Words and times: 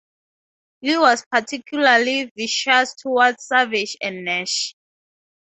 Lee 0.81 0.97
was 0.97 1.23
particularly 1.31 2.31
vicious 2.35 2.95
towards 2.95 3.45
Savage 3.45 3.95
and 4.01 4.25
Nash. 4.25 4.73